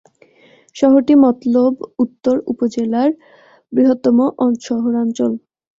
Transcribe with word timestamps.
শহরটি 0.75 1.13
মতলব 1.23 1.73
উত্তর 2.03 2.35
উপজেলার 2.51 3.09
বৃহত্তম 3.73 4.17
শহরাঞ্চল। 4.39 5.31